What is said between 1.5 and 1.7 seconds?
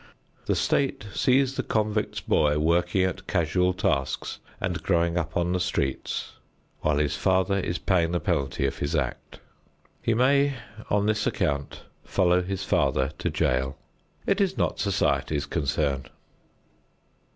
the